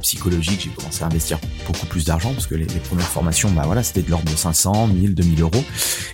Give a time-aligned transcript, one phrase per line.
[0.00, 3.82] psychologique, j'ai commencé à investir beaucoup plus d'argent parce que les, premières formations, bah voilà,
[3.82, 5.64] c'était de l'ordre de 500, 1000, 2000 euros.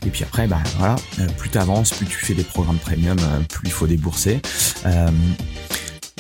[0.07, 3.19] Et puis après, bah voilà, euh, plus tu avances, plus tu fais des programmes premium,
[3.19, 4.41] euh, plus il faut débourser.
[4.87, 5.09] Euh,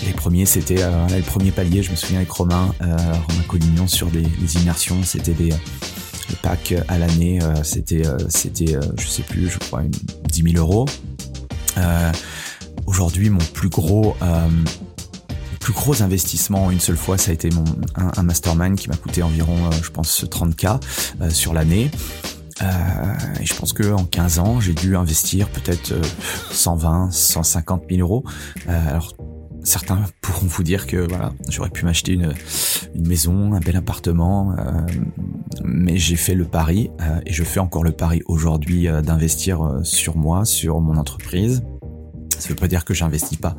[0.05, 4.25] les premiers, c'était le premier palier, je me souviens avec Romain, Romain Collignon sur des,
[4.57, 9.91] immersions, c'était des le pack à l'année, c'était c'était je sais plus, je crois une,
[10.30, 10.86] 10 000 euros.
[12.86, 14.16] Aujourd'hui, mon plus gros
[15.61, 17.64] plus gros investissement une seule fois, ça a été mon,
[17.95, 20.80] un, mastermind qui m'a coûté environ, euh, je pense, 30K
[21.20, 21.91] euh, sur l'année.
[22.62, 22.66] Euh,
[23.41, 25.95] et je pense que en 15 ans, j'ai dû investir peut-être
[26.51, 28.24] 120, 150 000 euros.
[28.66, 29.15] alors
[29.62, 32.32] certains pourront vous dire que voilà, j'aurais pu m'acheter une,
[32.95, 34.56] une, maison, un bel appartement,
[35.65, 36.90] mais j'ai fait le pari
[37.27, 41.62] et je fais encore le pari aujourd'hui d'investir sur moi, sur mon entreprise,
[42.41, 43.57] ça veut pas dire que j'investis pas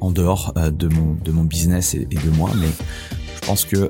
[0.00, 2.68] en dehors euh, de mon de mon business et, de moi, mais
[3.34, 3.88] je pense que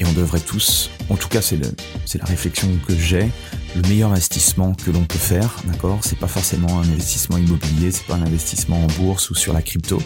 [0.00, 3.28] et on devrait tous, en tout cas c'est la réflexion que j'ai,
[3.74, 8.06] le meilleur investissement que l'on peut faire, d'accord, c'est pas forcément un investissement immobilier, c'est
[8.06, 10.00] pas un investissement en bourse ou sur la crypto,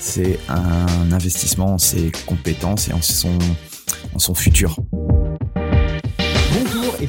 [0.00, 3.38] c'est un investissement en ses compétences et en son
[4.14, 4.78] en son futur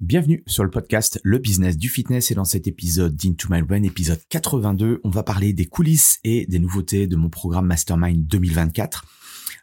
[0.00, 3.82] Bienvenue sur le podcast Le Business du Fitness et dans cet épisode d'Into My Brain,
[3.82, 9.04] épisode 82, on va parler des coulisses et des nouveautés de mon programme Mastermind 2024.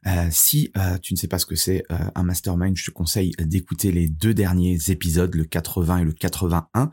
[0.07, 2.91] Euh, si euh, tu ne sais pas ce que c'est euh, un mastermind, je te
[2.91, 6.91] conseille d'écouter les deux derniers épisodes, le 80 et le 81.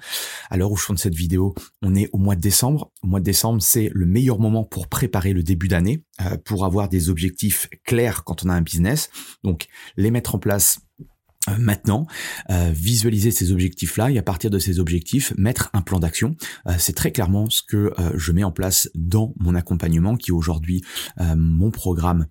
[0.48, 2.92] À l'heure où je tourne cette vidéo, on est au mois de décembre.
[3.02, 6.04] Au mois de décembre, c'est le meilleur moment pour préparer le début d'année,
[6.44, 9.10] pour avoir des objectifs clairs quand on a un business.
[9.42, 9.66] Donc,
[9.96, 11.04] les mettre en place euh,
[11.58, 12.06] maintenant,
[12.50, 16.36] euh, visualiser ces objectifs-là et à partir de ces objectifs, mettre un plan d'action.
[16.66, 20.34] Euh, c'est très clairement ce que je mets en place dans mon accompagnement qui est
[20.34, 20.82] aujourd'hui
[21.36, 22.26] mon programme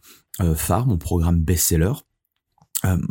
[0.56, 1.94] phare, mon programme best-seller.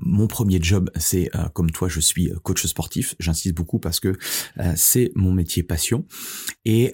[0.02, 3.14] mon premier job, c'est comme toi, je suis coach sportif.
[3.18, 4.16] J'insiste beaucoup parce que
[4.74, 6.06] c'est mon métier passion
[6.64, 6.92] et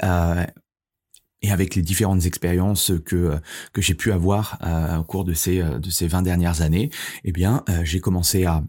[1.42, 3.38] et avec les différentes expériences que
[3.72, 4.58] que j'ai pu avoir
[4.98, 6.90] au cours de ces de ces 20 dernières années,
[7.24, 8.62] eh bien, j'ai commencé à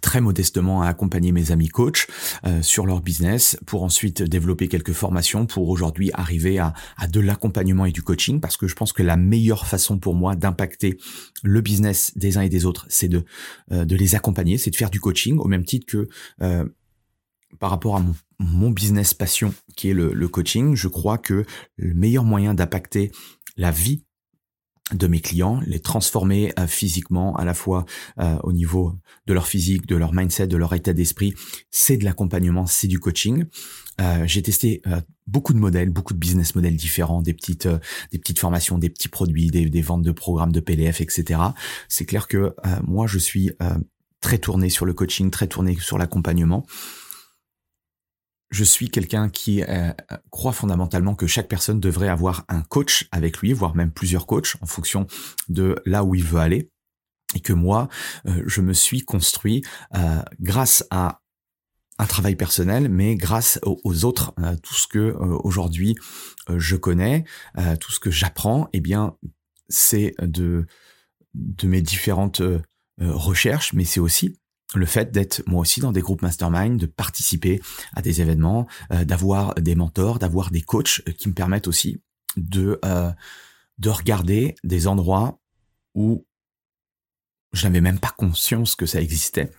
[0.00, 2.06] très modestement à accompagner mes amis coachs
[2.44, 6.74] euh, sur leur business pour ensuite développer quelques formations pour aujourd'hui arriver à,
[7.08, 10.36] de l'accompagnement et du coaching parce que je pense que la meilleure façon pour moi
[10.36, 10.98] d'impacter
[11.42, 13.24] le business des uns et des autres c'est de
[13.72, 16.08] euh, de les accompagner c'est de faire du coaching au même titre que
[16.42, 16.64] euh,
[17.58, 18.02] par rapport à
[18.38, 20.74] mon, business passion qui est le coaching.
[20.74, 21.44] Je crois que
[21.76, 23.12] le meilleur moyen d'impacter
[23.56, 24.04] la vie
[24.96, 27.84] de mes clients, les transformer euh, physiquement à la fois
[28.18, 28.94] euh, au niveau
[29.26, 31.34] de leur physique, de leur mindset, de leur état d'esprit.
[31.70, 33.44] C'est de l'accompagnement, c'est du coaching.
[34.00, 34.82] Euh, j'ai testé
[35.26, 37.68] beaucoup de modèles, beaucoup de business models différents, des petites,
[38.10, 41.40] des petites formations, des petits produits, des, des, ventes de programmes de PDF, etc.
[41.88, 42.54] C'est clair que
[42.84, 43.50] moi, je suis
[44.20, 46.64] très tourné sur le coaching, très tourné sur l'accompagnement
[48.52, 49.92] je suis quelqu'un qui euh,
[50.30, 54.56] croit fondamentalement que chaque personne devrait avoir un coach avec lui, voire même plusieurs coachs
[54.60, 55.06] en fonction
[55.48, 56.70] de là où il veut aller.
[57.34, 57.88] Et que moi,
[58.26, 59.64] euh, je me suis construit
[59.96, 61.20] euh, grâce à
[61.98, 65.94] un travail personnel, mais grâce aux, autres, tout ce que aujourd'hui
[66.48, 67.24] je connais,
[67.80, 69.14] tout ce que j'apprends, eh bien,
[69.68, 70.66] c'est de
[71.34, 72.42] de mes différentes
[72.98, 74.34] recherches, mais c'est aussi
[74.74, 77.60] le fait d'être moi aussi dans des groupes mastermind, de participer
[77.94, 82.00] à des événements, euh, d'avoir des mentors, d'avoir des coachs euh, qui me permettent aussi
[82.36, 83.10] de euh,
[83.78, 85.40] de regarder des endroits
[85.94, 86.24] où
[87.52, 89.50] je n'avais même pas conscience que ça existait.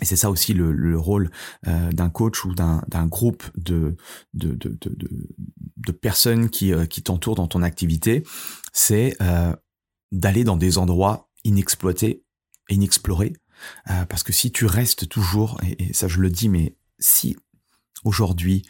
[0.00, 1.30] Et c'est ça aussi le, rôle
[1.64, 3.96] d'un coach ou d'un groupe de
[4.32, 4.96] de, de, de,
[5.76, 8.22] de, personnes qui, qui t'entourent dans ton activité,
[8.72, 9.16] c'est
[10.12, 12.22] d'aller dans des endroits inexploités,
[12.68, 13.32] inexplorés,
[14.08, 17.36] parce que si tu restes toujours, et, ça je le dis, mais si
[18.04, 18.64] aujourd'hui,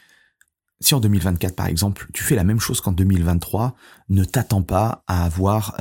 [0.80, 3.74] si en 2024 par exemple, tu fais la même chose qu'en 2023,
[4.08, 5.76] ne t'attends pas à avoir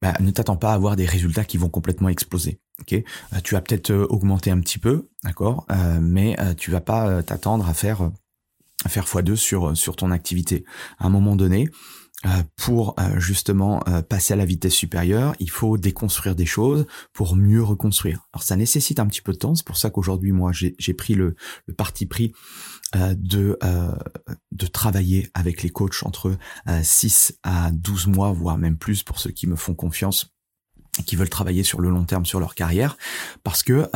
[0.00, 2.60] bah, ne t'attends pas à avoir des résultats qui vont complètement exploser.
[2.92, 3.02] Euh,
[3.42, 7.68] tu vas peut-être euh, augmenter un petit peu, d'accord, euh, mais tu vas pas t'attendre
[7.68, 8.10] à faire
[8.84, 10.64] à faire x2 sur sur ton activité.
[10.98, 11.70] À un moment donné, euh,
[12.56, 17.36] pour euh, justement euh, passer à la vitesse supérieure, il faut déconstruire des choses pour
[17.36, 18.26] mieux reconstruire.
[18.32, 21.14] Alors ça nécessite un petit peu de temps, c'est pour ça qu'aujourd'hui moi j'ai pris
[21.14, 21.36] le,
[21.66, 22.32] le, parti pris
[22.94, 23.58] de,
[24.50, 26.36] de travailler avec les coachs entre
[26.82, 30.34] 6 à 12 mois, voire même plus pour ceux qui me font confiance
[30.98, 32.96] et qui veulent travailler sur le long terme sur leur carrière,
[33.44, 33.88] parce que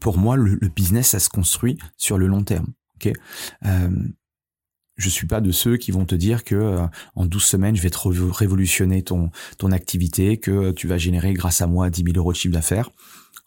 [0.00, 2.72] pour moi le, le, business ça se construit sur le long terme.
[2.96, 3.12] ok?
[4.96, 7.82] Je suis pas de ceux qui vont te dire que euh, en 12 semaines, je
[7.82, 12.16] vais te révolutionner ton, ton activité, que tu vas générer grâce à moi 10 000
[12.16, 12.90] euros de chiffre d'affaires.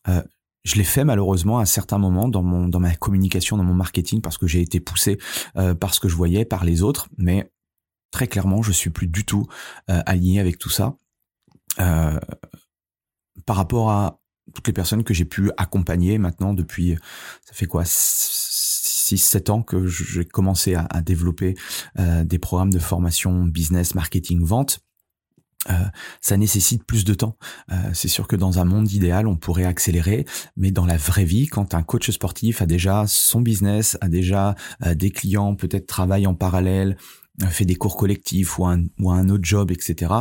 [0.08, 0.22] Euh,
[0.64, 4.22] je l'ai fait malheureusement à certains moments dans mon dans ma communication, dans mon marketing,
[4.22, 5.20] parce que j'ai été poussé
[5.58, 7.08] euh, par ce que je voyais, par les autres.
[7.18, 7.52] Mais
[8.12, 9.46] très clairement, je suis plus du tout
[9.88, 10.96] aligné avec tout ça.
[11.78, 14.22] par rapport à
[14.54, 16.98] toutes les personnes que j'ai pu accompagner maintenant depuis,
[17.44, 17.84] ça fait quoi
[19.06, 21.56] 6-7 ans que j'ai commencé à, développer
[22.00, 24.80] euh, des programmes de formation business, marketing, vente.
[25.70, 25.74] Euh,
[26.22, 27.38] ça nécessite plus de temps.
[27.72, 30.26] Euh, c'est sûr que dans un monde idéal, on pourrait accélérer,
[30.58, 34.56] mais dans la vraie vie, quand un coach sportif a déjà son business, a déjà
[34.86, 36.98] des clients, peut-être travaille en parallèle,
[37.50, 40.12] fait des cours collectifs ou un, ou un autre job, etc.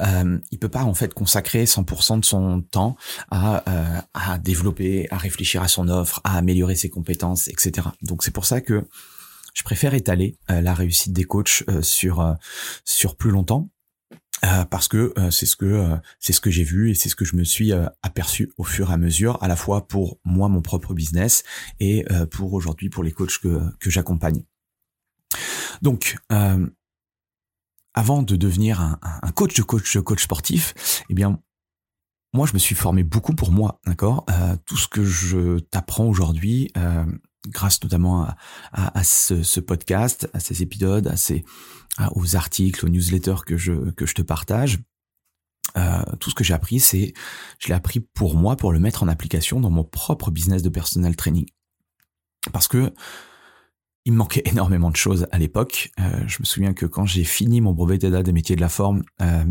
[0.00, 2.96] Euh, il peut pas en fait consacrer 100% de son temps
[3.30, 7.88] à, euh, à développer, à réfléchir à son offre, à améliorer ses compétences, etc.
[8.02, 8.86] Donc c'est pour ça que
[9.56, 12.34] je préfère étaler euh, la réussite des coachs euh, sur euh,
[12.84, 13.70] sur plus longtemps.
[14.70, 17.34] parce que c'est ce que c'est ce que j'ai vu et c'est ce que je
[17.36, 20.94] me suis aperçu au fur et à mesure, à la fois pour moi mon propre
[20.94, 21.42] business
[21.80, 24.44] et pour aujourd'hui pour les coachs que que j'accompagne.
[25.82, 26.66] Donc, euh,
[27.94, 28.98] avant de devenir un,
[29.32, 31.40] coach coach coach sportif, eh bien,
[32.32, 34.26] moi, je me suis formé beaucoup pour moi, d'accord?
[34.30, 37.04] Euh, Tout ce que je t'apprends aujourd'hui, euh,
[37.48, 38.26] grâce notamment
[38.72, 41.44] à, ce, podcast, à ces épisodes, à ces,
[42.14, 44.80] aux articles, aux newsletters que je que je te partage,
[46.18, 47.14] tout ce que j'ai appris, c'est
[47.60, 50.68] je l'ai appris pour moi, pour le mettre en application dans mon propre business de
[50.68, 51.46] personal training,
[52.52, 52.92] parce que
[54.06, 55.90] il me manquait énormément de choses à l'époque.
[56.00, 58.70] Euh, je me souviens que quand j'ai fini mon brevet d'état des métiers de la
[58.70, 59.44] forme euh,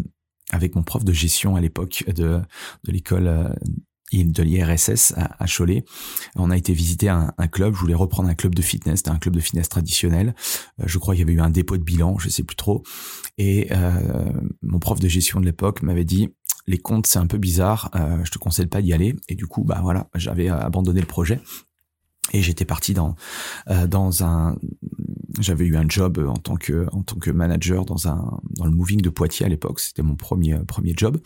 [0.51, 2.41] avec mon prof de gestion à l'époque de,
[2.83, 3.49] de l'école euh,
[4.13, 5.83] de l'IRSS à, Cholet,
[6.35, 7.73] on a été visiter un, club.
[7.73, 10.35] Je voulais reprendre un club de fitness, c'était un club de fitness traditionnel.
[10.77, 12.83] je crois qu'il y avait eu un dépôt de bilan, je sais plus trop.
[13.37, 13.67] Et
[14.61, 16.29] mon prof de gestion de l'époque m'avait dit
[16.65, 17.89] les comptes c'est un peu bizarre,
[18.23, 19.15] je te conseille pas d'y aller.
[19.27, 21.41] Et du coup, bah voilà, j'avais abandonné le projet.
[22.33, 23.15] Et j'étais parti dans
[23.69, 24.57] euh, dans un
[25.39, 28.71] j'avais eu un job en tant que en tant que manager dans un dans le
[28.71, 31.19] moving de Poitiers à l'époque, c'était mon premier premier job.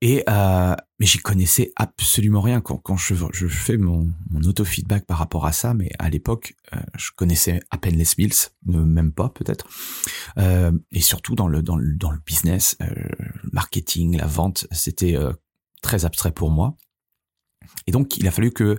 [0.00, 4.64] Et euh, mais j'y connaissais absolument rien quand quand je je fais mon mon auto
[4.64, 8.32] feedback par rapport à ça, mais à l'époque euh, je connaissais à peine les Mills,
[8.64, 9.66] même pas peut-être.
[10.38, 14.68] Euh, et surtout dans le dans le dans le business, euh, le marketing, la vente,
[14.70, 15.32] c'était euh,
[15.82, 16.76] très abstrait pour moi.
[17.88, 18.76] Et donc il a fallu que euh,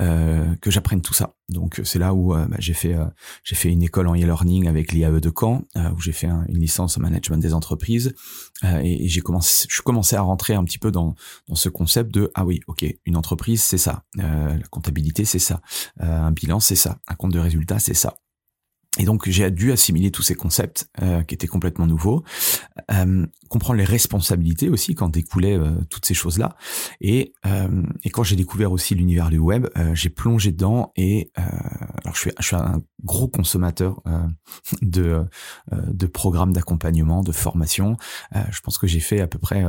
[0.00, 1.34] que j'apprenne tout ça.
[1.50, 3.06] Donc c'est là où euh, bah, j'ai fait euh,
[3.44, 6.96] j'ai fait une école en e-learning avec l'IAE de Caen où j'ai fait une licence
[6.96, 8.14] en management des entreprises.
[8.62, 11.14] Et, j'ai commencé je commençais à rentrer un petit peu dans
[11.48, 14.04] dans ce concept de ah oui ok une entreprise c'est ça.
[14.16, 15.60] La comptabilité c'est ça.
[15.98, 16.98] Un bilan c'est ça.
[17.08, 18.16] Un compte de résultat c'est ça
[19.00, 22.22] et donc j'ai dû assimiler tous ces concepts euh, qui étaient complètement nouveaux,
[22.92, 26.54] euh, comprendre les responsabilités aussi quand découlaient euh, toutes ces choses-là.
[27.00, 31.32] Et, euh, et quand j'ai découvert aussi l'univers du web, euh, j'ai plongé dedans et
[31.34, 34.02] alors je suis, je suis un gros consommateur
[34.82, 35.24] de,
[35.72, 37.96] de programmes d'accompagnement, de formation.
[38.32, 39.64] je pense que j'ai fait à peu près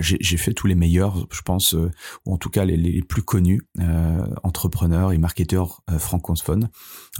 [0.00, 1.90] j'ai fait tous les meilleurs, je pense, euh,
[2.24, 6.70] ou en tout cas les, les plus connus euh, entrepreneurs et marketeurs euh, francophones.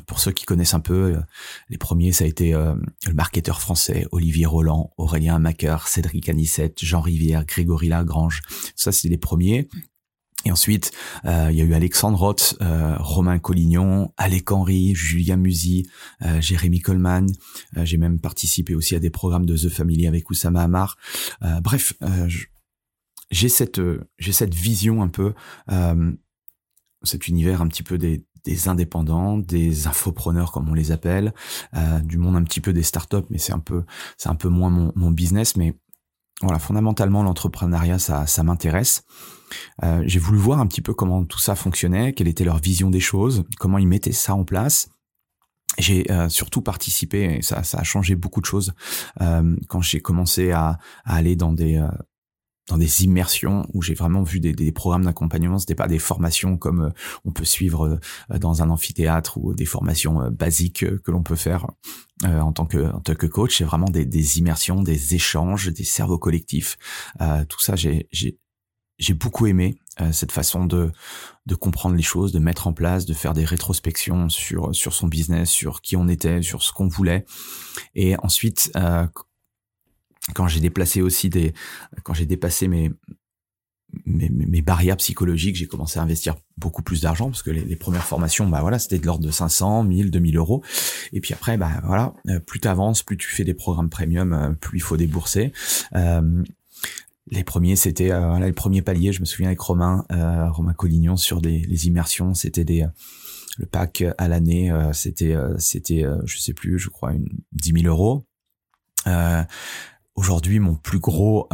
[0.06, 1.20] Pour ceux qui connaissent un peu, euh,
[1.68, 7.00] les premiers, ça a été le marketeur français Olivier Roland, Aurélien Macker, Cédric Anissette, Jean
[7.00, 8.42] Rivière, Grégory Lagrange.
[8.75, 9.68] Ça, c'est les premiers.
[10.44, 10.92] Et ensuite,
[11.25, 15.88] euh, il y a eu Alexandre Roth, Romain Collignon, Alec Henry, Julien Musi,
[16.40, 17.26] Jérémy Coleman.
[17.82, 20.96] J'ai même participé aussi à des programmes de The Family avec Oussama Hamar.
[21.62, 21.94] bref,
[23.30, 25.35] j'ai cette euh, j'ai cette vision un peu
[25.71, 26.12] euh,
[27.02, 31.35] cet univers un petit peu des des indépendants, des infopreneurs comme on les appelle,
[31.75, 33.85] euh, du monde un petit peu des startups, mais c'est un peu
[34.16, 35.76] c'est un peu moins mon, mon business, mais
[36.42, 39.04] voilà, fondamentalement l'entrepreneuriat ça ça m'intéresse.
[39.83, 42.90] Euh, j'ai voulu voir un petit peu comment tout ça fonctionnait, quelle était leur vision
[42.90, 44.90] des choses, comment ils mettaient ça en place.
[45.78, 48.73] J'ai euh, surtout participé, et ça, ça a changé beaucoup de choses
[49.21, 51.88] euh, quand j'ai commencé à, à, aller dans des euh,
[52.68, 55.58] dans des immersions où j'ai vraiment vu des, des programmes d'accompagnement.
[55.58, 56.90] C'était pas des formations comme euh,
[57.25, 61.66] on peut suivre euh, dans un amphithéâtre ou des formations basiques que l'on peut faire
[62.25, 63.58] en tant que en tant que coach.
[63.58, 66.78] C'est vraiment des, des, immersions, des échanges, des cerveaux collectifs.
[67.49, 68.08] tout ça, j'ai
[68.99, 70.92] j'ai beaucoup aimé euh, cette façon de
[71.46, 75.06] de comprendre les choses, de mettre en place, de faire des rétrospections sur sur son
[75.06, 77.25] business, sur qui on était, sur ce qu'on voulait.
[77.94, 79.06] Et ensuite, euh,
[80.35, 81.54] quand j'ai déplacé aussi des,
[82.02, 82.92] quand j'ai dépassé mes
[84.04, 87.76] mes, mes, barrières psychologiques, j'ai commencé à investir beaucoup plus d'argent parce que les, les,
[87.76, 90.62] premières formations, bah voilà, c'était de l'ordre de 500, 1000, 2000 euros.
[91.12, 94.33] Et puis après, bah voilà, euh, plus tu avances, plus tu fais des programmes premium,
[94.33, 95.52] euh, plus il faut débourser.
[95.95, 96.42] Euh,
[97.28, 99.12] les premiers, c'était voilà, le premier palier.
[99.12, 100.04] Je me souviens avec Romain,
[100.52, 102.35] Romain Collignon sur des, les immersions.
[102.35, 102.87] C'était des
[103.59, 108.28] le pack à l'année, c'était c'était je sais plus, je crois une 10 000 euros.
[110.16, 111.49] Aujourd'hui, mon plus gros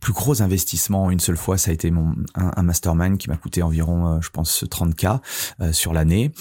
[0.00, 3.36] plus gros investissement une seule fois, ça a été mon un, un mastermind qui m'a
[3.36, 5.20] coûté environ, je pense, 30k
[5.72, 6.32] sur l'année.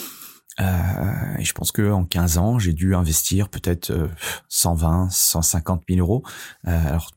[0.59, 3.91] Euh, et je pense que en 15 ans, j'ai dû investir peut-être
[4.49, 6.23] 120, 150 000 euros.
[6.67, 7.11] Euh, alors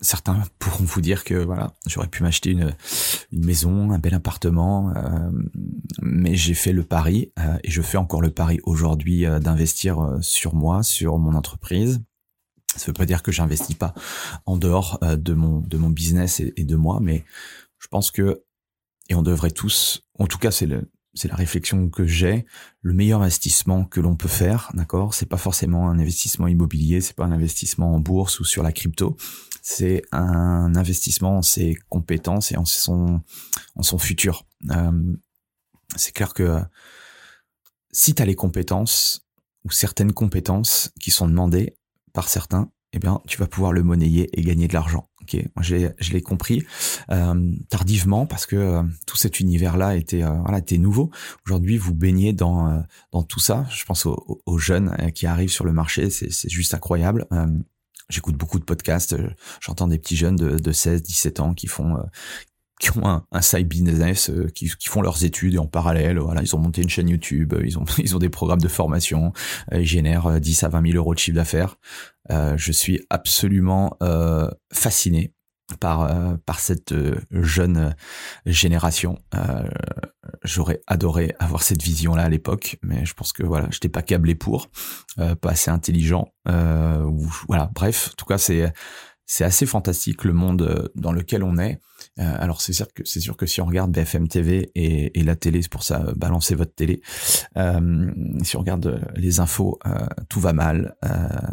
[0.00, 2.74] certains pourront vous dire que voilà, j'aurais pu m'acheter une,
[3.32, 5.30] une maison, un bel appartement, euh,
[6.02, 10.00] mais j'ai fait le pari euh, et je fais encore le pari aujourd'hui euh, d'investir
[10.00, 12.00] euh, sur moi, sur mon entreprise.
[12.76, 13.94] Ça veut pas dire que j'investis pas
[14.46, 17.24] en dehors euh, de mon de mon business et, de moi, mais
[17.78, 18.42] je pense que
[19.08, 22.44] et on devrait tous, en tout cas c'est le c'est la réflexion que j'ai.
[22.82, 27.14] Le meilleur investissement que l'on peut faire, d'accord, c'est pas forcément un investissement immobilier, c'est
[27.14, 29.16] pas un investissement en bourse ou sur la crypto.
[29.62, 33.20] C'est un investissement en ses compétences et en son
[33.76, 34.44] en son futur.
[34.70, 35.14] Euh,
[35.96, 36.60] c'est clair que
[37.92, 39.24] si tu as les compétences
[39.64, 41.76] ou certaines compétences qui sont demandées
[42.14, 45.10] par certains, eh bien, tu vas pouvoir le monnayer et gagner de l'argent.
[45.20, 46.64] Ok, moi je l'ai compris
[47.10, 51.10] euh, tardivement parce que euh, tout cet univers-là était euh, voilà était nouveau.
[51.46, 52.80] Aujourd'hui, vous baignez dans euh,
[53.10, 53.66] dans tout ça.
[53.70, 57.26] Je pense aux, aux jeunes euh, qui arrivent sur le marché, c'est juste incroyable.
[58.10, 59.16] J'écoute beaucoup de podcasts,
[59.60, 61.96] j'entends des petits jeunes de, de 16, 17 ans qui font
[62.90, 66.42] qui ont un, un side business, qui, qui, font leurs études et en parallèle, voilà,
[66.42, 69.32] ils ont monté une chaîne YouTube, ils ont ils ont des programmes de formation,
[69.72, 71.76] ils génèrent 10 à 20 000 euros de chiffre d'affaires.
[72.30, 75.34] Euh, je suis absolument euh, fasciné
[75.80, 77.94] par euh, par cette euh, jeune
[78.46, 79.18] génération.
[79.34, 79.68] Euh,
[80.42, 84.34] J'aurais adoré avoir cette vision-là à l'époque, mais je pense que voilà, j'étais pas câblé
[84.34, 84.68] pour,
[85.16, 86.26] pas assez intelligent.
[86.48, 88.72] Ou, voilà, bref, en tout cas c'est
[89.26, 91.80] c'est assez fantastique le monde dans lequel on est.
[92.18, 95.36] Euh, alors c'est sûr que c'est sûr que si on regarde BFM TV et, la
[95.36, 97.00] télé, c'est pour ça balancez votre télé.
[97.56, 98.10] Euh,
[98.42, 100.96] si on regarde les infos, euh, tout va mal.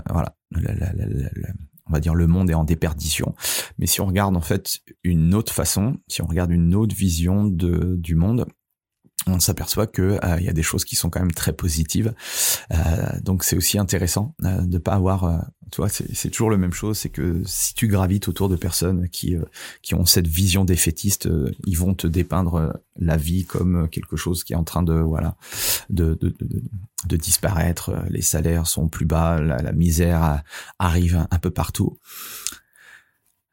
[0.10, 3.34] voilà, on va dire le monde est en déperdition.
[3.78, 7.46] Mais si on regarde en fait une autre façon, si on regarde une autre vision
[7.46, 8.46] de du monde,
[9.28, 12.14] on s'aperçoit que euh, il y a des choses qui sont quand même très positives.
[12.72, 12.78] Euh,
[13.22, 15.38] donc c'est aussi intéressant euh, de pas avoir, euh,
[15.72, 19.10] tu vois, c'est toujours la même chose, c'est que si tu gravites autour de personnes
[19.10, 19.44] qui euh,
[19.82, 21.30] qui ont cette vision défaitiste,
[21.66, 25.38] ils vont te dépeindre la vie comme quelque chose qui est en train de voilà
[25.90, 26.18] de
[27.08, 27.94] de, disparaître.
[28.10, 30.44] Les salaires sont plus bas, la misère
[30.80, 31.98] arrive un peu partout.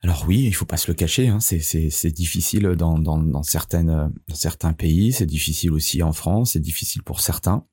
[0.08, 5.26] Alors oui, il faut pas se le cacher, hein, c'est difficile dans, certains pays, c'est
[5.26, 7.66] difficile aussi en France, c'est difficile pour certains.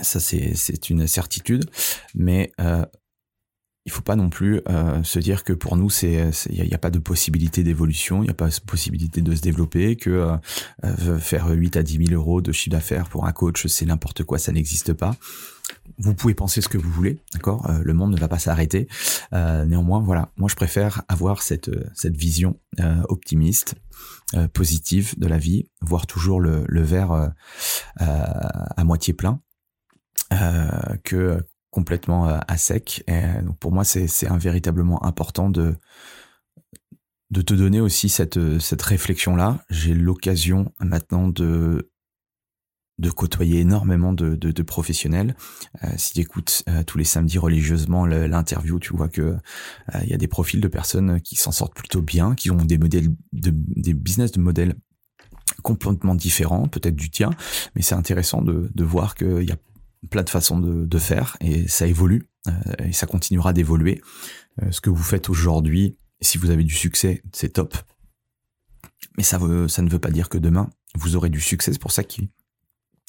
[0.00, 1.68] Ça, c'est une certitude.
[2.14, 2.86] Mais euh,
[3.86, 6.76] il faut pas non plus euh, se dire que pour nous, c'est il n'y a,
[6.76, 10.10] a, pas de possibilité d'évolution, il n'y a pas de possibilité de se développer, que
[10.10, 10.36] euh,
[10.84, 14.22] euh faire 8 à 10 000 euros de chiffre d'affaires pour un coach, c'est n'importe
[14.22, 15.16] quoi, ça n'existe pas
[15.98, 18.88] vous pouvez penser ce que vous voulez, d'accord euh, Le monde ne va pas s'arrêter.
[19.32, 23.74] Euh, néanmoins, voilà, moi je préfère avoir cette cette vision euh, optimiste,
[24.34, 27.28] euh, positive de la vie, voir toujours le, le verre euh,
[27.98, 29.40] à moitié plein,
[31.04, 33.04] que complètement à sec.
[33.42, 35.74] Donc pour moi, c'est véritablement important de
[37.30, 39.64] de te donner aussi cette cette réflexion là.
[39.68, 41.90] J'ai l'occasion maintenant de
[42.98, 45.36] de côtoyer énormément de, de, de professionnels.
[45.84, 49.38] Euh, si tu écoutes euh, tous les samedis religieusement l'interview, tu vois que euh,
[50.02, 52.78] il y a des profils de personnes qui s'en sortent plutôt bien, qui ont des
[52.78, 54.74] modèles de des business de modèles
[55.62, 57.30] complètement différent, peut-être du tien,
[57.74, 59.56] mais c'est intéressant de, de voir qu'il y a
[60.10, 62.52] plein de façons de, de faire et ça évolue euh,
[62.84, 64.00] et ça continuera d'évoluer.
[64.62, 67.76] Euh, ce que vous faites aujourd'hui, si vous avez du succès, c'est top.
[69.16, 71.72] Mais ça, veut, ça ne veut pas dire que demain, vous aurez du succès.
[71.72, 72.28] C'est pour ça qu'il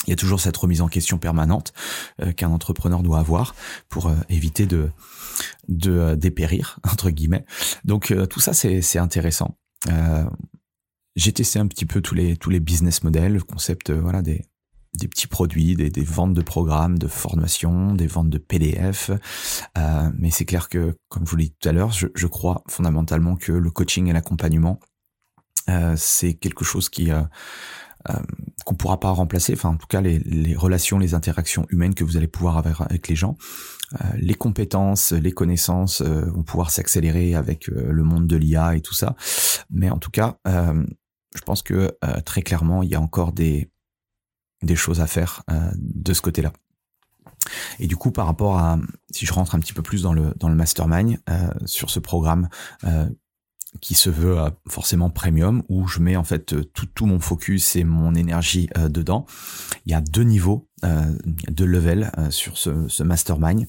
[0.08, 1.74] y a toujours cette remise en question permanente
[2.22, 3.56] euh, qu'un entrepreneur doit avoir
[3.90, 4.90] pour éviter de,
[5.68, 7.46] de dépérir, entre guillemets.
[7.86, 9.58] Donc tout ça, c'est intéressant.
[11.16, 14.46] J'ai testé un petit peu tous les, tous les business models, le concept voilà, des,
[14.94, 19.12] des petits produits, des, des, ventes de programmes, de formation, des ventes de PDF.
[19.78, 22.28] Euh, mais c'est clair que, comme je vous l'ai dit tout à l'heure, je, je,
[22.28, 24.80] crois fondamentalement que le coaching et l'accompagnement,
[25.70, 27.26] euh, c'est quelque chose qui euh, euh
[28.66, 29.54] qu'on pourra pas remplacer.
[29.54, 32.82] Enfin, en tout cas, les, les, relations, les interactions humaines que vous allez pouvoir avoir
[32.82, 33.38] avec les gens,
[34.00, 38.82] euh, les compétences, les connaissances euh, vont pouvoir s'accélérer avec le monde de l'IA et
[38.82, 39.16] tout ça.
[39.70, 41.92] Mais en tout cas, je pense que
[42.26, 43.70] très clairement, il y a encore des
[44.64, 46.54] des choses à faire euh, de ce côté-là.
[47.80, 48.78] Et du coup, par rapport à,
[49.12, 52.00] si je rentre un petit peu plus dans le dans le mastermind euh, sur ce
[52.00, 52.50] programme
[52.84, 53.10] euh,
[53.82, 57.84] qui se veut forcément premium, où je mets en fait tout, tout mon focus et
[57.84, 59.26] mon énergie dedans.
[59.86, 60.68] Il y a deux niveaux,
[61.50, 63.68] deux levels sur ce, ce mastermind.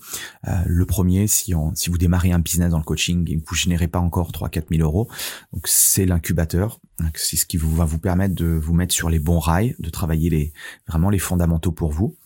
[0.65, 3.55] le premier, si, on, si vous démarrez un business dans le coaching et que vous
[3.55, 5.09] générez pas encore 3-4 000 euros,
[5.53, 6.81] donc c'est l'incubateur
[7.15, 9.91] c'est ce qui vous, va vous permettre de vous mettre sur les bons rails, de
[9.91, 10.53] travailler les,
[10.87, 12.17] vraiment les fondamentaux pour vous.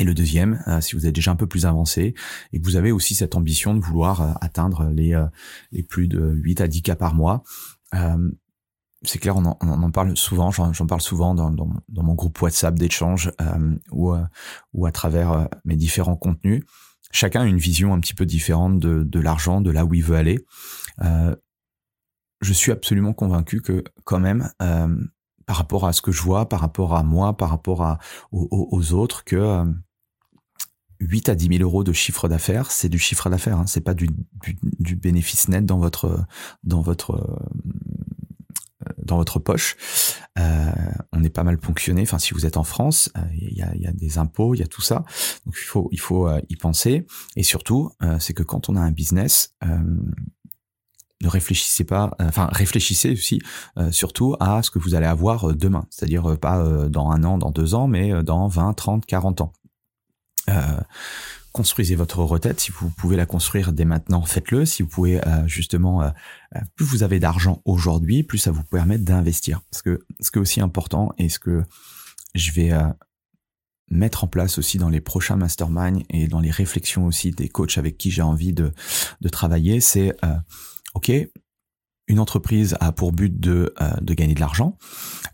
[0.00, 2.14] Et le deuxième, euh, si vous êtes déjà un peu plus avancé
[2.52, 5.26] et que vous avez aussi cette ambition de vouloir euh, atteindre les, euh,
[5.70, 7.42] les plus de 8 à 10 cas par mois,
[9.06, 12.40] c'est clair, on en, on en, parle souvent, j'en parle souvent dans, dans, mon groupe
[12.42, 13.30] WhatsApp d'échange
[13.92, 14.12] ou,
[14.72, 16.64] ou à travers mes différents contenus.
[17.12, 20.02] Chacun a une vision un petit peu différente de, de l'argent, de là où il
[20.02, 20.44] veut aller
[22.44, 24.96] je suis absolument convaincu que quand même, euh,
[25.46, 27.98] par rapport à ce que je vois, par rapport à moi, par rapport à,
[28.32, 29.64] aux, autres, que
[31.00, 33.80] 8 euh, à 10 000 euros de chiffre d'affaires, c'est du chiffre d'affaires, hein, c'est
[33.80, 34.08] pas du,
[34.96, 36.24] bénéfice net dans votre
[36.62, 39.76] dans votre euh, dans votre poche.
[40.36, 42.02] on est pas mal ponctionné.
[42.02, 44.62] Enfin, si vous êtes en France, il y, a, y, a, des impôts, il y
[44.62, 45.04] a tout ça.
[45.46, 47.06] Donc il faut il faut y penser.
[47.36, 49.54] Et surtout, c'est que quand on a un business,
[51.22, 53.40] ne réfléchissez pas, euh, enfin réfléchissez aussi
[53.78, 57.38] euh, surtout à ce que vous allez avoir euh, demain, c'est-à-dire pas dans un an,
[57.38, 59.52] dans deux ans, mais dans 20, 30, 40 ans.
[61.52, 64.66] construisez votre retraite, si vous pouvez la construire dès maintenant, faites-le.
[64.66, 66.12] Si vous pouvez justement,
[66.74, 69.62] plus vous avez d'argent aujourd'hui, plus ça vous permet d'investir.
[69.70, 71.62] Parce que ce qui est aussi important et ce que
[72.34, 72.72] je vais
[73.88, 77.78] mettre en place aussi dans les prochains masterminds et dans les réflexions aussi des coachs
[77.78, 78.72] avec qui j'ai envie de,
[79.20, 80.16] de travailler, c'est
[80.94, 81.12] ok,
[82.06, 84.76] une entreprise a pour but de, euh, de gagner de l'argent,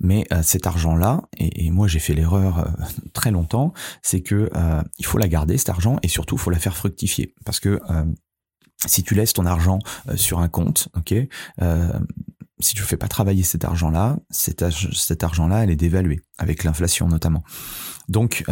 [0.00, 2.64] mais euh, cet argent-là, et, moi j'ai fait l'erreur euh,
[3.12, 4.50] très longtemps, c'est que
[4.98, 7.80] il faut la garder cet argent et surtout il faut la faire fructifier parce que
[8.86, 9.78] si tu laisses ton argent
[10.14, 11.14] sur un compte, ok,
[12.60, 17.08] si tu fais pas travailler cet argent-là, cet, cet argent-là, elle est dévaluée avec l'inflation
[17.08, 17.42] notamment.
[18.08, 18.44] Donc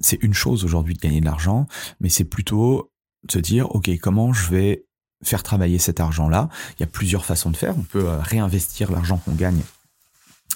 [0.00, 1.66] c'est une chose aujourd'hui de gagner de l'argent,
[2.00, 2.92] mais c'est plutôt
[3.26, 4.86] de se dire ok comment je vais
[5.28, 6.48] faire travailler cet argent-là.
[6.78, 7.76] Il y a plusieurs façons de faire.
[7.78, 9.62] On peut euh, réinvestir l'argent qu'on gagne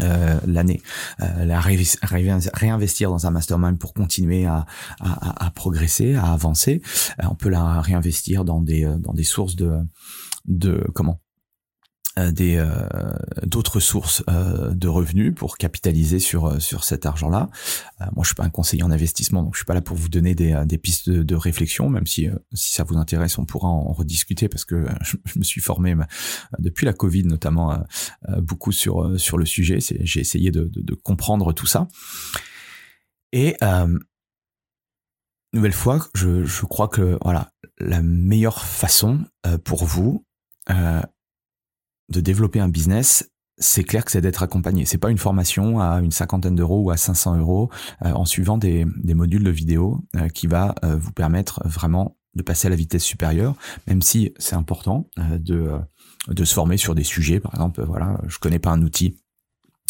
[0.01, 0.81] euh, l'année,
[1.23, 4.65] euh, la réinvestir dans un mastermind pour continuer à,
[5.55, 6.83] progresser, à avancer.
[7.21, 9.81] Euh, on peut la réinvestir dans des dans des sources de
[10.47, 11.21] de comment
[12.33, 12.89] des euh,
[13.45, 17.49] d'autres sources euh, de revenus pour capitaliser sur sur cet argent-là.
[18.15, 20.09] moi, je suis pas un conseiller en investissement, donc je suis pas là pour vous
[20.09, 23.93] donner des, des pistes de, réflexion, même si si ça vous intéresse, on pourra en
[23.93, 25.95] rediscuter parce que je, me suis formé
[26.59, 27.79] depuis la Covid notamment
[28.39, 29.79] beaucoup sur sur le sujet.
[29.81, 31.89] J'ai essayé de, de, de, comprendre tout ça.
[33.33, 33.57] Et
[35.53, 39.21] nouvelle fois, je, je crois que voilà la meilleure façon
[39.65, 40.25] pour vous
[42.09, 44.85] de développer un business, c'est clair que c'est d'être accompagné.
[44.85, 47.71] C'est pas une formation à une cinquantaine d'euros ou à 500 euros
[48.05, 52.43] euh, en suivant des, modules de vidéo euh, qui va euh, vous permettre vraiment de
[52.43, 53.57] passer à la vitesse supérieure,
[53.89, 55.73] même si c'est important de,
[56.29, 57.41] de se former sur des sujets.
[57.41, 59.17] Par exemple, voilà, je connais pas un outil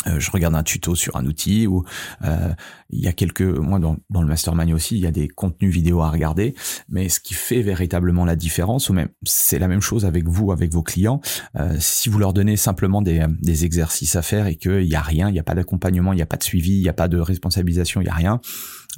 [0.06, 1.84] je regarde un tuto sur un outil ou
[2.24, 2.52] euh,
[2.90, 5.72] il y a quelques moi dans, dans, le mastermind aussi il y a des contenus
[5.72, 6.54] vidéo à regarder.
[6.88, 10.52] Mais ce qui fait véritablement la différence ou même c'est la même chose avec vous
[10.52, 11.20] avec vos clients.
[11.56, 15.02] Euh, si vous leur donnez simplement des, des exercices à faire et qu'il y a
[15.02, 16.94] rien il n'y a pas d'accompagnement il n'y a pas de suivi il n'y a
[16.94, 18.40] pas de responsabilisation il y a rien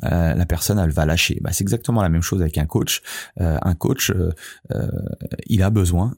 [0.03, 1.39] la personne elle va lâcher.
[1.41, 3.03] Bah, c'est exactement la même chose avec un coach.
[3.39, 4.13] un coach,
[5.47, 6.15] il a besoin,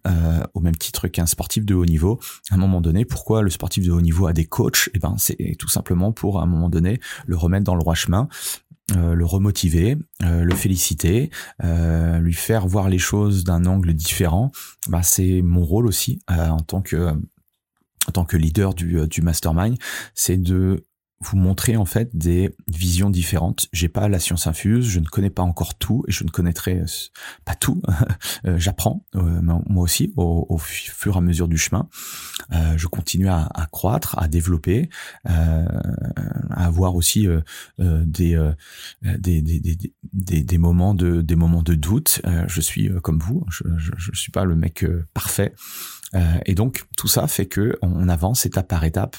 [0.54, 3.04] au même titre qu'un sportif de haut niveau, à un moment donné.
[3.04, 4.88] Pourquoi le sportif de haut niveau a des coachs?
[4.94, 7.94] Eh ben c'est tout simplement pour à un moment donné le remettre dans le droit
[7.94, 8.28] chemin
[8.96, 11.30] euh, le remotiver, euh, le féliciter,
[11.62, 14.50] euh, lui faire voir les choses d'un angle différent,
[14.88, 17.12] bah, c'est mon rôle aussi en tant que
[18.08, 19.78] en tant que leader du, du mastermind,
[20.14, 20.84] c'est de
[21.22, 23.68] vous montrer en fait des visions différentes.
[23.72, 26.80] J'ai pas la science infuse, je ne connais pas encore tout et je ne connaîtrai
[26.80, 26.86] euh,
[27.44, 27.82] pas tout.
[28.44, 31.88] Euh, j'apprends euh, moi aussi au, fur et à mesure du chemin.
[32.50, 34.88] je continue à, croître, à développer,
[35.24, 35.64] à
[36.50, 37.28] avoir aussi
[37.78, 38.52] des,
[39.02, 39.42] des,
[40.12, 42.20] des, des, moments de des moments de doute.
[42.46, 45.54] je suis comme vous, je, je, je suis pas le mec parfait.
[46.46, 49.16] et donc tout ça fait que on avance étape par étape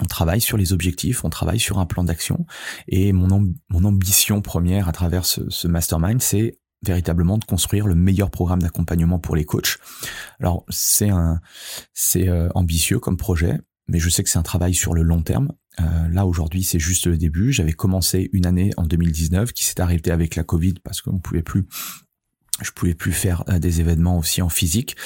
[0.00, 2.46] on travaille sur les objectifs, on travaille sur un plan d'action.
[2.88, 3.30] Et mon,
[3.84, 9.36] ambition première à travers ce, mastermind, c'est véritablement de construire le meilleur programme d'accompagnement pour
[9.36, 9.78] les coachs.
[10.40, 15.02] Alors c'est euh, ambitieux comme projet, mais je sais que c'est un travail sur le
[15.02, 15.52] long terme.
[15.78, 17.52] Euh, là aujourd'hui c'est juste le début.
[17.52, 21.18] J'avais commencé une année en 2019 qui s'est arrêtée avec la Covid parce qu'on ne
[21.18, 21.66] pouvait plus
[22.62, 24.96] je pouvais plus faire euh, des événements aussi en physique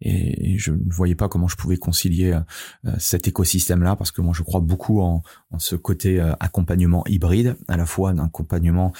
[0.00, 2.40] et je ne voyais pas comment je pouvais concilier euh,
[2.86, 5.22] euh, cet écosystème là parce que moi je crois beaucoup en,
[5.58, 8.92] ce côté accompagnement hybride à la fois un accompagnement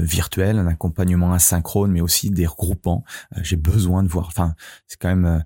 [0.00, 3.04] virtuel, un accompagnement asynchrone, mais aussi des regroupements.
[3.42, 4.26] J'ai besoin de voir.
[4.26, 4.54] Enfin,
[4.88, 5.44] c'est quand même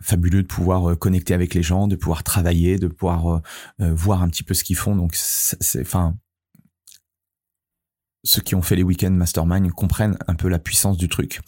[0.00, 3.42] fabuleux de pouvoir connecter avec les gens, de pouvoir travailler, de pouvoir
[3.80, 4.94] voir un petit peu ce qu'ils font.
[4.94, 5.16] Donc,
[5.80, 6.14] enfin,
[8.24, 11.40] ceux qui ont fait les week-ends mastermind comprennent un peu la puissance du truc.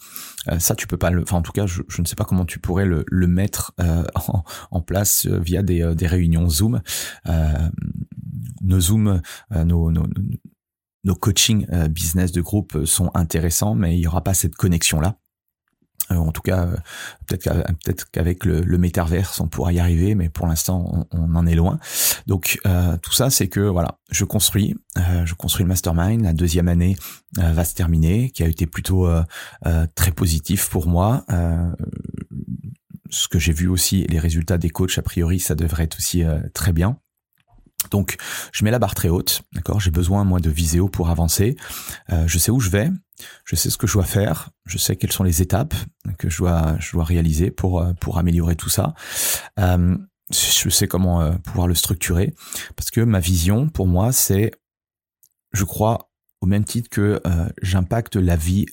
[0.49, 2.45] Euh, ça, tu peux pas le, enfin en tout cas, je, ne sais pas comment
[2.45, 4.03] tu pourrais le, mettre euh,
[4.71, 6.81] en, place euh, via des, des réunions Zoom.
[8.61, 10.07] nos Zoom, nos, nos,
[11.03, 15.17] nos coaching business de groupe sont intéressants, mais il y aura pas cette connexion là.
[16.11, 16.75] Euh, en tout cas, euh,
[17.27, 21.55] peut-être qu'avec le, le métaverse, on pourra y arriver, mais pour l'instant, on, en est
[21.55, 21.79] loin.
[22.27, 24.75] Donc, euh, tout ça, c'est que voilà, je construis,
[25.25, 26.21] je construis le mastermind.
[26.21, 26.95] La deuxième année
[27.37, 29.09] va se terminer, qui a été plutôt
[29.95, 31.25] très positif pour moi.
[33.09, 36.23] ce que j'ai vu aussi, les résultats des coachs, a priori, ça devrait être aussi
[36.53, 36.97] très bien.
[37.91, 38.17] Donc,
[38.51, 39.79] je mets la barre très haute, d'accord?
[39.79, 41.55] J'ai besoin, moi, de viséo pour avancer.
[42.09, 42.89] je sais où je vais,
[43.45, 45.73] je sais ce que je dois faire, je sais quelles sont les étapes
[46.17, 48.93] que je dois, je dois réaliser pour, euh, pour améliorer tout ça.
[49.59, 49.97] Euh,
[50.31, 52.33] je sais comment euh, pouvoir le structurer
[52.75, 54.51] parce que ma vision pour moi c'est,
[55.53, 56.09] je crois,
[56.41, 57.21] au même titre que
[57.63, 58.67] j'impacte la vie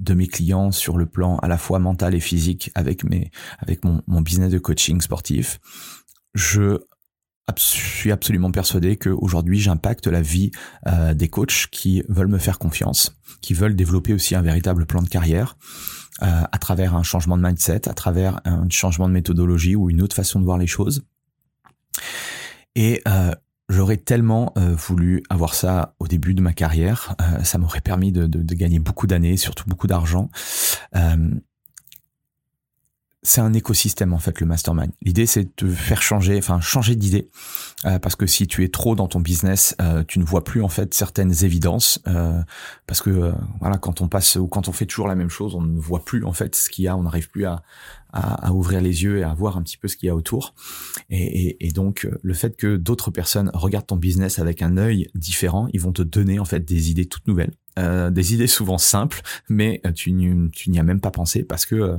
[0.00, 3.84] de mes clients sur le plan à la fois mental et physique avec mes, avec
[3.84, 5.60] mon, mon business de coaching sportif.
[6.34, 6.80] Je
[7.54, 10.50] je suis absolument persuadé qu'aujourd'hui j'impacte la vie
[10.88, 15.02] euh, des coachs qui veulent me faire confiance, qui veulent développer aussi un véritable plan
[15.02, 15.56] de carrière
[16.22, 20.02] euh, à travers un changement de mindset, à travers un changement de méthodologie ou une
[20.02, 21.06] autre façon de voir les choses.
[22.74, 23.32] Et euh,
[23.68, 28.54] j'aurais tellement voulu avoir ça au début de ma carrière, ça m'aurait permis de, de,
[28.54, 30.30] gagner beaucoup d'années, surtout beaucoup d'argent
[33.26, 34.92] c'est un écosystème en fait le mastermind.
[35.02, 37.28] L'idée c'est de faire changer, enfin changer d'idée,
[37.84, 40.62] euh, parce que si tu es trop dans ton business, euh, tu ne vois plus
[40.62, 42.40] en fait certaines évidences, euh,
[42.86, 45.60] parce que voilà quand on passe ou quand on fait toujours la même chose, on
[45.60, 47.64] ne voit plus en fait ce qu'il y a, on n'arrive plus à,
[48.12, 50.54] à, ouvrir les yeux et à voir un petit peu ce qu'il y a autour.
[51.10, 55.68] Et, et, donc le fait que d'autres personnes regardent ton business avec un œil différent,
[55.72, 57.52] ils vont te donner en fait des idées toutes nouvelles.
[57.76, 60.14] des idées souvent simples, mais tu,
[60.52, 61.98] tu n'y as même pas pensé parce que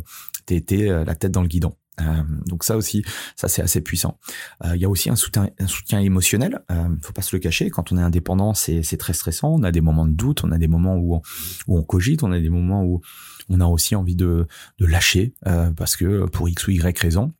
[0.55, 1.73] été euh, la tête dans le guidon.
[1.99, 3.03] Euh, donc ça aussi,
[3.35, 4.19] ça c'est assez puissant.
[4.63, 6.61] Euh, il y a aussi un soutien, un soutien émotionnel.
[6.71, 7.69] Euh, faut pas se le cacher.
[7.69, 9.49] Quand on est indépendant, c'est très stressant.
[9.53, 11.21] On a des moments de doute, on a des moments où on,
[11.67, 13.01] où on cogite, on a des moments où
[13.49, 14.47] on a aussi envie de,
[14.79, 15.33] de lâcher
[15.75, 17.33] parce que pour x ou y raison.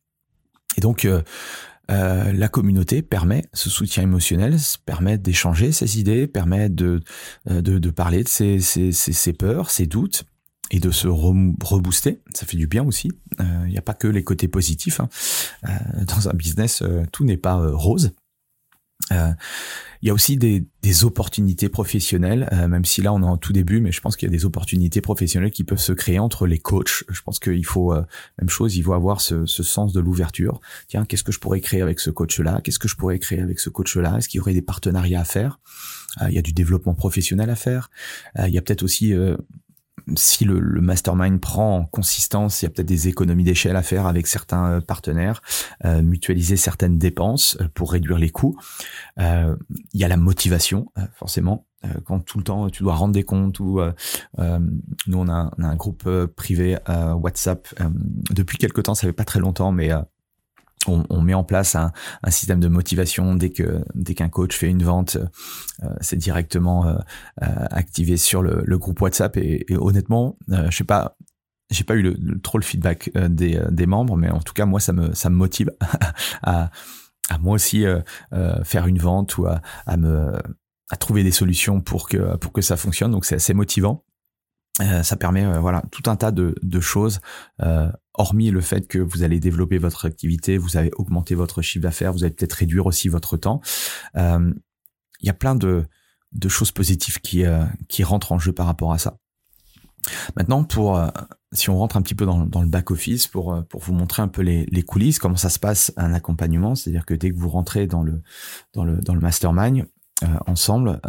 [0.78, 1.22] Et donc euh,
[1.90, 7.02] la communauté permet ce soutien émotionnel, permet d'échanger ses idées, permet de,
[7.46, 10.26] de, de parler de ses, ses, ses, peurs, ses doutes,
[10.72, 13.12] et de se rebooster, ça fait du bien aussi.
[13.40, 15.00] Il euh, n'y a pas que les côtés positifs.
[15.00, 15.10] Hein.
[15.68, 18.12] Euh, dans un business, euh, tout n'est pas rose.
[19.12, 23.54] Il y a aussi des, des opportunités professionnelles, même si là on est en tout
[23.54, 26.46] début, mais je pense qu'il y a des opportunités professionnelles qui peuvent se créer entre
[26.46, 27.06] les coachs.
[27.08, 30.60] Je pense qu'il faut, même chose, il faut avoir ce, ce sens de l'ouverture.
[30.90, 32.60] Tiens, qu'est-ce que je pourrais créer avec ce coach-là?
[32.62, 34.18] Qu'est-ce que je pourrais créer avec ce coach-là?
[34.18, 35.60] Est-ce qu'il y aurait des partenariats à faire?
[36.28, 37.90] Il y a du développement professionnel à faire.
[38.38, 39.14] il y a peut-être aussi
[40.16, 44.08] si le, mastermind prend en consistance, il y a peut-être des économies d'échelle à faire
[44.08, 45.42] avec certains partenaires,
[45.84, 48.58] mutualiser certaines dépenses pour réduire les coûts.
[49.18, 49.56] il
[49.94, 51.66] y a la motivation, forcément.
[52.06, 53.80] Quand tout le temps tu dois rendre des comptes ou
[54.38, 57.68] nous on a, un groupe privé WhatsApp
[58.32, 59.92] depuis quelque temps, ça fait pas très longtemps, mais
[60.88, 61.92] on, met en place un,
[62.30, 65.18] système de motivation dès que dès qu'un coach fait une vente,
[65.84, 66.96] euh, c'est directement euh,
[67.44, 71.18] euh, activé sur le, groupe WhatsApp et, honnêtement, je sais pas.
[71.70, 74.94] J'ai pas eu le, trop le feedback des, membres, mais en tout cas moi ça
[74.94, 75.70] me ça me motive
[76.42, 76.70] à,
[77.42, 77.84] moi aussi
[78.64, 80.32] faire une vente ou à, me
[80.90, 83.12] à trouver des solutions pour que pour que ça fonctionne.
[83.12, 84.06] Donc c'est assez motivant.
[84.80, 87.20] Ça permet voilà tout un tas de, choses
[88.18, 92.14] hormis le fait que vous allez développer votre activité vous allez augmenter votre chiffre d'affaires
[92.14, 93.62] vous allez peut-être réduire aussi votre temps
[94.16, 95.86] il y a plein de,
[96.48, 97.44] choses positives qui
[97.88, 99.18] qui rentrent en jeu par rapport à ça.
[100.36, 101.02] Maintenant pour
[101.52, 104.42] si on rentre un petit peu dans, le back office pour vous montrer un peu
[104.42, 108.04] les, coulisses comment ça se passe un accompagnement c'est-à-dire que dès que vous rentrez dans
[108.04, 109.88] le mastermind
[110.46, 111.00] ensemble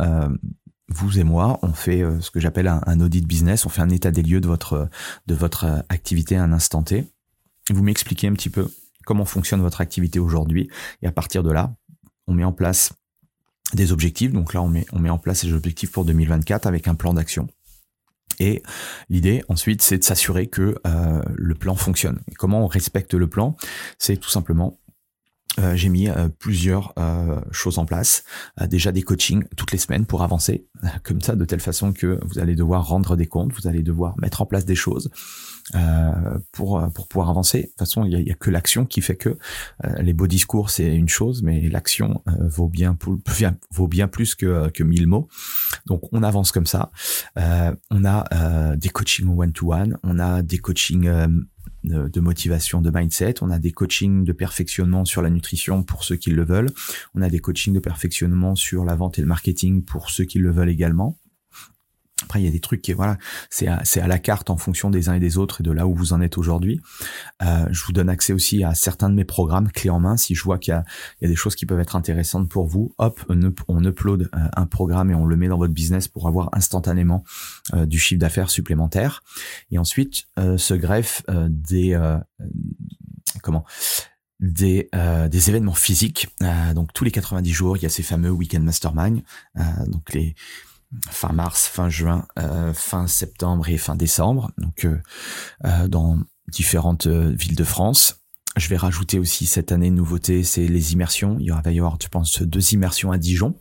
[0.89, 3.91] vous et moi, on fait euh, ce que j'appelle un, audit business, on fait un
[3.91, 4.89] état des lieux de votre,
[5.27, 7.07] de votre euh, activité à un instant T.
[7.71, 8.71] Vous m'expliquez un petit peu
[9.05, 10.71] comment fonctionne votre activité aujourd'hui,
[11.03, 11.75] et à partir de là,
[12.27, 12.93] on met en place
[13.75, 14.33] des objectifs.
[14.33, 17.15] Donc là, on met, on met en place les objectifs pour 2024 avec un plan
[17.15, 17.49] d'action.
[18.41, 18.63] Et
[19.09, 22.21] l'idée ensuite, c'est de s'assurer que euh, le plan fonctionne.
[22.39, 23.57] comment on respecte le plan?
[23.99, 24.79] C'est tout simplement
[25.59, 28.25] euh, j'ai mis euh, plusieurs euh, choses en place.
[28.69, 30.67] déjà des coachings toutes les semaines pour avancer,
[31.03, 34.19] comme ça, de telle façon que vous allez devoir rendre des comptes, vous allez devoir
[34.19, 35.11] mettre en place des choses
[36.53, 37.59] pour pour pouvoir avancer.
[37.59, 39.37] De toute façon, il y a, que l'action qui fait que
[39.99, 42.97] les beaux discours c'est une chose, mais l'action vaut bien
[43.71, 45.29] vaut bien plus que que mille mots.
[45.87, 46.91] Donc on avance comme ça.
[47.37, 51.11] on a des coachings one to one, on a des coachings
[51.89, 53.37] de motivation, de mindset.
[53.43, 56.71] On a des coachings de perfectionnement sur la nutrition pour ceux qui le veulent.
[57.15, 60.39] On a des coachings de perfectionnement sur la vente et le marketing pour ceux qui
[60.39, 61.19] le veulent également.
[62.25, 63.17] Après, il y a des trucs qui, voilà,
[63.49, 65.87] c'est à, à la carte en fonction des uns et des autres et de là
[65.87, 66.81] où vous en êtes aujourd'hui.
[67.43, 70.17] Euh, je vous donne accès aussi à certains de mes programmes clés en main.
[70.17, 72.93] Si je vois qu'il y y a des choses qui peuvent être intéressantes pour vous,
[72.99, 73.21] hop,
[73.69, 77.23] on, upload euh, un programme et on le met dans votre business pour avoir instantanément
[77.75, 79.23] euh, du chiffre d'affaires supplémentaire.
[79.71, 81.99] Et ensuite, se greffe des,
[83.43, 83.65] comment
[84.41, 84.89] des,
[85.31, 86.29] des événements physiques.
[86.75, 89.23] donc tous les 90 jours, il y a ces fameux weekend mastermind.
[89.87, 90.35] donc les
[91.11, 94.99] fin mars, fin juin, euh, fin septembre et fin décembre, donc euh,
[95.65, 98.23] euh, dans différentes villes de France.
[98.57, 101.37] Je vais rajouter aussi cette année une nouveauté, c'est les immersions.
[101.39, 103.61] Il va y avoir, je pense, deux immersions à Dijon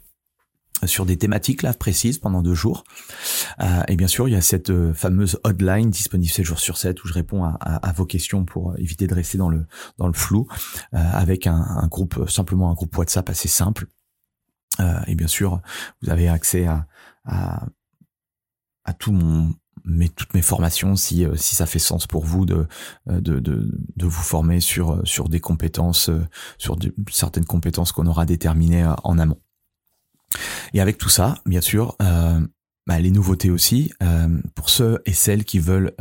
[0.85, 2.83] sur des thématiques là précises pendant deux jours.
[3.87, 7.07] et bien sûr, il y a cette fameuse hotline disponible 7 jours sur 7 où
[7.07, 9.65] je réponds à, vos questions pour éviter de rester dans le
[9.97, 10.47] dans le flou,
[10.91, 13.87] avec un, un, groupe simplement un groupe WhatsApp assez simple.
[15.07, 15.61] et bien sûr,
[16.01, 16.87] vous avez accès à,
[17.27, 17.65] à,
[18.85, 19.53] à tout mon
[20.15, 22.67] toutes mes formations si euh, si ça fait sens pour vous de
[23.09, 26.09] euh, de, de, de vous former sur euh, sur des compétences
[26.57, 26.77] sur
[27.09, 29.39] certaines compétences qu'on aura déterminées en amont.
[30.73, 33.91] Et avec tout ça bien sûr bah, les nouveautés aussi
[34.55, 35.93] pour ceux et celles qui veulent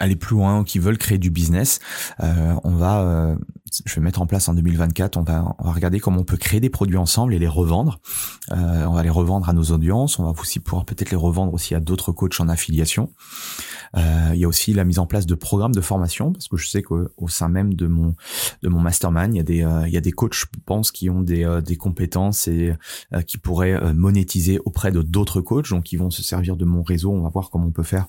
[0.00, 1.78] aller plus loin qui veulent créer du business,
[2.20, 3.36] euh, on va, euh,
[3.84, 6.70] je vais mettre en place en 2024, on va, regarder comment on peut créer des
[6.70, 8.00] produits ensemble et les revendre.
[8.50, 11.52] Euh, on va les revendre à nos audiences, on va aussi pouvoir peut-être les revendre
[11.52, 13.12] aussi à d'autres coachs en affiliation.
[13.94, 16.66] il y a aussi la mise en place de programmes de formation parce que je
[16.68, 18.14] sais qu'au sein même de mon
[18.62, 21.10] de mon mastermind, il y a des il y a des coachs, je pense, qui
[21.10, 22.74] ont des des compétences et
[23.26, 27.12] qui pourraient monétiser auprès de d'autres coachs, donc ils vont se servir de mon réseau.
[27.12, 28.06] On va voir comment on peut faire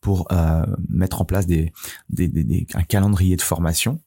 [0.00, 1.72] pour euh, mettre en place des,
[2.10, 4.00] des, des, un calendrier de formation.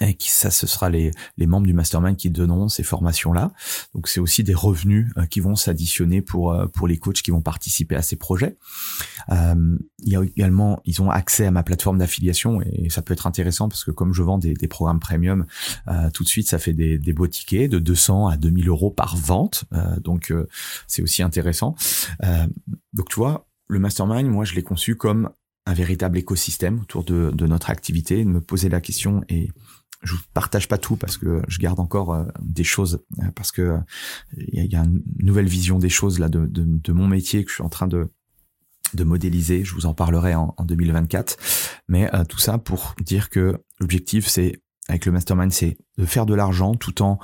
[0.00, 3.52] Et qui ça ce sera les, les membres du mastermind qui donneront ces formations là
[3.94, 7.30] donc c'est aussi des revenus euh, qui vont s'additionner pour euh, pour les coachs qui
[7.30, 8.56] vont participer à ces projets.
[9.30, 13.12] Euh, il y a également ils ont accès à ma plateforme d'affiliation et ça peut
[13.12, 15.46] être intéressant parce que comme je vends des, des programmes premium
[15.86, 18.90] euh, tout de suite ça fait des, des beaux tickets de 200 à 2000 euros
[18.90, 19.64] par vente.
[20.00, 20.32] Donc
[20.88, 21.76] c'est aussi intéressant.
[22.92, 25.30] Donc tu vois le mastermind, moi, je l'ai conçu comme
[25.66, 29.50] un véritable écosystème autour de, notre activité, de me poser la question et
[30.02, 33.52] je vous partage pas tout parce que je garde encore euh, des choses euh, parce
[33.52, 33.78] que
[34.36, 37.62] il y, a une nouvelle vision des choses là de, mon métier que je suis
[37.62, 38.08] en train de
[38.92, 39.64] de modéliser.
[39.64, 41.38] Je vous en parlerai en, 2024,
[41.88, 46.26] mais euh, tout ça pour dire que l'objectif c'est avec le mastermind c'est de faire
[46.26, 47.18] de l'argent tout en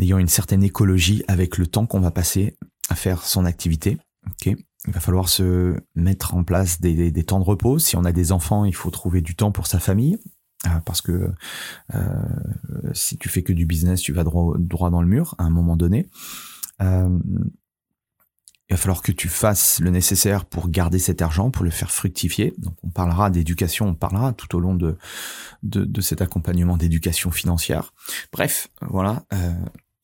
[0.00, 2.56] ayant une certaine écologie avec le temps qu'on va passer
[2.88, 3.98] à faire son activité.
[4.26, 7.78] Ok il va falloir se mettre en place des, des, temps de repos.
[7.78, 10.18] Si on a des enfants, il faut trouver du temps pour sa famille.
[10.84, 11.32] parce que
[12.92, 15.50] si tu fais que du business, tu vas droit, droit dans le mur à un
[15.50, 16.08] moment donné.
[16.82, 17.18] Euh,
[18.70, 21.90] il va falloir que tu fasses le nécessaire pour garder cet argent, pour le faire
[21.90, 22.54] fructifier.
[22.56, 24.96] Donc on parlera d'éducation, on parlera tout au long de,
[25.62, 27.92] de, cet accompagnement d'éducation financière.
[28.32, 29.52] Bref, voilà, euh,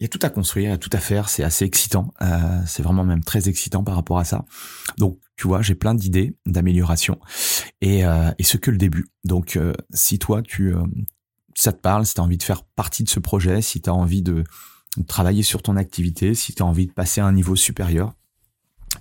[0.00, 2.12] il y a tout à construire, il y a tout à faire, c'est assez excitant,
[2.22, 4.44] euh, c'est vraiment même très excitant par rapport à ça.
[4.98, 7.18] Donc tu vois, j'ai plein d'idées d'amélioration
[7.80, 9.06] et, euh, et ce que le début.
[9.24, 9.58] Donc
[9.92, 10.74] si toi, tu
[11.54, 13.90] ça te parle, si tu as envie de faire partie de ce projet, si tu
[13.90, 14.44] as envie de
[15.06, 18.14] travailler sur ton activité, si tu as envie de passer à un niveau supérieur,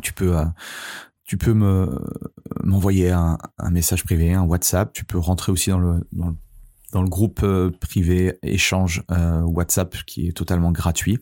[0.02, 0.46] tu peux euh,
[1.24, 2.00] tu peux me
[2.64, 3.38] m'envoyer un,
[3.70, 4.92] message privé, un WhatsApp.
[4.94, 6.36] Tu peux rentrer aussi dans le dans le,
[6.94, 11.18] groupe euh, privé échange euh, WhatsApp qui est totalement gratuit.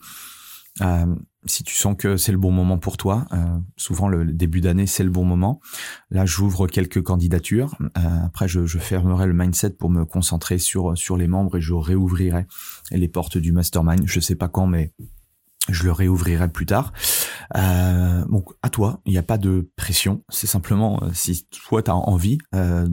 [1.45, 3.25] si tu sens que c'est le bon moment pour toi,
[3.77, 5.59] souvent le, début d'année c'est le bon moment.
[6.11, 7.75] Là, j'ouvre quelques candidatures.
[7.95, 11.73] après, je, je, fermerai le mindset pour me concentrer sur sur les membres et je
[11.73, 12.45] réouvrirai
[12.91, 14.03] les portes du mastermind.
[14.05, 14.93] Je sais pas quand, mais
[15.69, 16.93] je le réouvrirai plus tard.
[17.55, 20.23] Euh, donc à toi, il n'y a pas de pression.
[20.29, 22.87] C'est simplement euh, si toi tu as envie euh,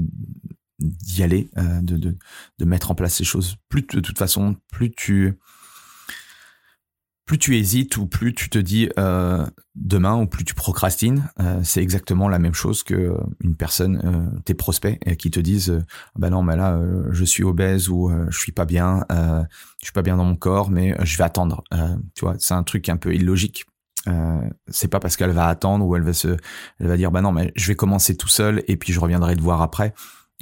[0.85, 2.17] d'y aller, euh, de, de,
[2.59, 3.57] de, mettre en place ces choses.
[3.69, 5.39] Plus de toute façon, plus tu
[7.27, 11.59] plus tu hésites ou plus tu te dis euh, demain ou plus tu procrastines, euh,
[11.63, 15.83] c'est exactement la même chose que une personne, tes prospects, qui te disent
[16.17, 16.79] bah non mais là
[17.13, 20.71] je suis obèse ou je suis pas bien, je suis pas bien dans mon corps,
[20.71, 21.65] mais je vais attendre.
[22.15, 23.65] tu vois, c'est un truc un peu illogique.
[24.69, 26.37] c'est pas parce qu'elle va attendre ou elle va se,
[26.79, 29.35] elle va dire bah non mais je vais commencer tout seul et puis je reviendrai
[29.35, 29.95] te voir après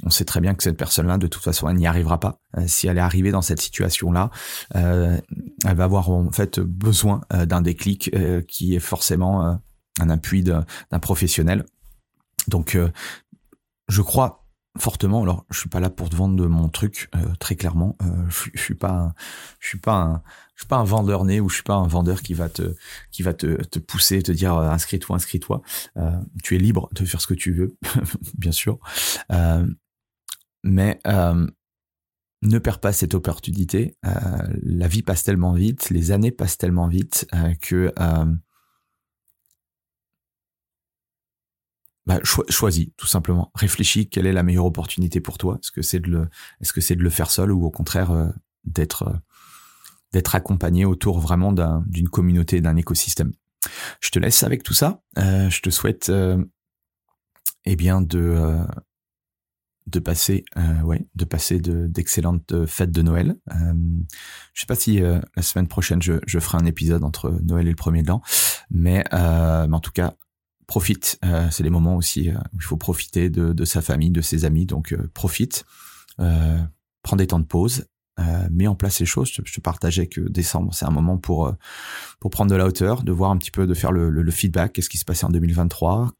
[0.05, 2.39] on sait très bien que cette personne-là, de toute façon, elle n'y arrivera pas.
[2.57, 4.31] Euh, si elle est arrivée dans cette situation-là,
[4.75, 5.19] euh,
[5.65, 8.11] elle va avoir en fait besoin euh, d'un déclic
[8.47, 9.59] qui est forcément
[9.99, 10.65] un appui d'un
[11.01, 11.65] professionnel.
[12.47, 12.77] Donc,
[13.87, 14.45] je crois
[14.77, 15.21] fortement.
[15.21, 17.95] Alors, je suis pas là pour te vendre mon truc, très clairement.
[18.29, 19.13] je, je suis pas,
[19.59, 20.23] je suis pas un,
[20.55, 22.75] je suis pas un vendeur né ou je suis pas un vendeur qui va te,
[23.11, 25.61] qui va te, te pousser, te dire inscris-toi, inscris-toi.
[26.43, 27.77] tu es libre de faire ce que tu veux,
[28.37, 28.79] bien sûr.
[30.63, 31.47] Mais euh,
[32.41, 33.95] ne perds pas cette opportunité.
[34.05, 34.09] Euh,
[34.63, 37.93] la vie passe tellement vite, les années passent tellement vite euh, que
[42.05, 43.49] bah, choisis tout simplement.
[43.55, 45.57] Réfléchis quelle est la meilleure opportunité pour toi?
[45.61, 48.33] Est-ce que c'est de le, est-ce que c'est de le faire seul ou au contraire
[48.65, 49.21] d'être
[50.11, 51.53] d'être accompagné autour vraiment
[51.87, 53.31] d'une communauté, d'un écosystème?
[54.01, 55.01] Je te laisse avec tout ça.
[55.15, 56.11] je te souhaite
[57.65, 58.65] eh bien de
[59.87, 63.35] de passer, euh, ouais, de passer de d'excellentes euh, fêtes de Noël.
[63.51, 63.73] Euh,
[64.53, 67.67] je sais pas si euh, la semaine prochaine je, je ferai un épisode entre Noël
[67.67, 68.21] et le premier de l'an,
[68.69, 70.15] mais, euh, mais en tout cas
[70.67, 71.19] profite.
[71.51, 74.65] c'est les moments aussi où il faut profiter de, de sa famille, de ses amis.
[74.65, 75.65] Donc profite,
[76.17, 77.85] prends des temps de pause,
[78.49, 79.29] mets en place les choses.
[79.31, 81.53] Je, te partageais que décembre c'est un moment pour
[82.21, 84.31] pour prendre de la hauteur, de voir un petit peu, de faire le, le, le
[84.31, 86.13] feedback, qu'est-ce qui se passait en 2023,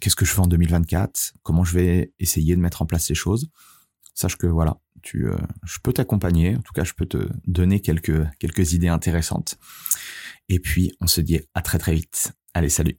[0.00, 3.14] qu'est-ce que je fais en 2024, comment je vais essayer de mettre en place ces
[3.14, 3.48] choses?
[4.14, 7.80] Sache que voilà, tu, euh, je peux t'accompagner, en tout cas je peux te donner
[7.80, 9.58] quelques, quelques idées intéressantes.
[10.48, 12.32] Et puis on se dit à très très vite.
[12.54, 12.98] Allez, salut